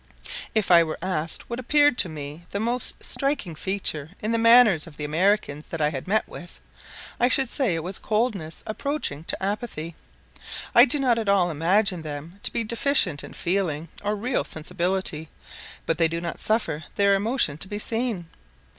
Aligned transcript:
If 0.55 0.71
I 0.71 0.83
were 0.83 0.97
asked 1.03 1.47
what 1.47 1.59
appeared 1.59 1.95
to 1.99 2.09
me 2.09 2.47
the 2.49 2.59
most 2.59 2.95
striking 3.03 3.53
feature 3.53 4.09
in 4.19 4.31
the 4.31 4.39
manners 4.39 4.87
of 4.87 4.97
the 4.97 5.03
Americans 5.03 5.67
that 5.67 5.79
I 5.79 5.89
had 5.91 6.07
met 6.07 6.27
with, 6.27 6.59
I 7.19 7.27
should 7.27 7.49
say 7.49 7.75
it 7.75 7.83
was 7.83 7.99
coldness 7.99 8.63
approaching 8.65 9.23
to 9.25 9.43
apathy. 9.43 9.93
I 10.73 10.85
do 10.85 10.97
not 10.97 11.19
at 11.19 11.29
all 11.29 11.51
imagine 11.51 12.01
them 12.01 12.39
to 12.41 12.51
be 12.51 12.63
deficient 12.63 13.23
in 13.23 13.33
feeling 13.33 13.89
or 14.03 14.15
real 14.15 14.43
sensibility, 14.43 15.27
but 15.85 15.99
they 15.99 16.07
do 16.07 16.19
not 16.19 16.39
suffer 16.39 16.85
their 16.95 17.13
emotion 17.13 17.59
to 17.59 17.67
be 17.67 17.77
seen. 17.77 18.25